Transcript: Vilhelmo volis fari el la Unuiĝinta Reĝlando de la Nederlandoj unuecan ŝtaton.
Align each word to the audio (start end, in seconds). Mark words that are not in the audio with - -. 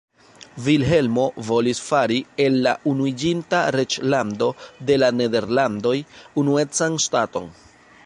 Vilhelmo 0.67 1.25
volis 1.49 1.81
fari 1.89 2.17
el 2.47 2.57
la 2.69 2.73
Unuiĝinta 2.93 3.61
Reĝlando 3.77 4.51
de 4.91 5.01
la 5.05 5.13
Nederlandoj 5.21 5.97
unuecan 6.45 7.03
ŝtaton. 7.09 7.53